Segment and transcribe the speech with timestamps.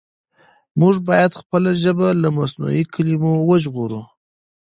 [0.79, 4.01] موږ بايد خپله ژبه له مصنوعي کلمو وژغورو.